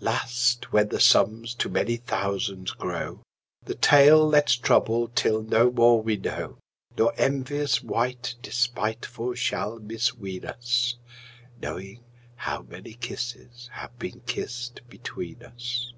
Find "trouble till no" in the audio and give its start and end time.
4.56-5.70